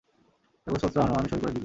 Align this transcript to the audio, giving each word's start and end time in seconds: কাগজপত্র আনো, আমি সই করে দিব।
কাগজপত্র 0.67 0.97
আনো, 1.03 1.13
আমি 1.15 1.27
সই 1.31 1.39
করে 1.41 1.51
দিব। 1.51 1.59